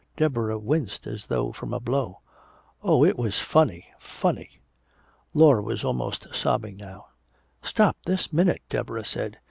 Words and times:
Deborah 0.17 0.57
winced 0.57 1.05
as 1.05 1.27
though 1.27 1.51
from 1.51 1.75
a 1.75 1.79
blow. 1.79 2.21
"Oh, 2.81 3.05
it 3.05 3.19
was 3.19 3.37
funny, 3.37 3.85
funny!" 3.99 4.57
Laura 5.31 5.61
was 5.61 5.83
almost 5.83 6.25
sobbing 6.33 6.77
now. 6.77 7.09
"Stop, 7.61 7.95
this 8.07 8.33
minute!" 8.33 8.63
Deborah 8.67 9.05
said. 9.05 9.37